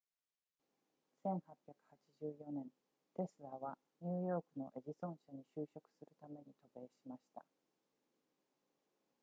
[1.23, 2.65] 1884年
[3.13, 6.41] テスラはニューヨークのエジソン社に就職するために
[6.73, 7.45] 渡米しました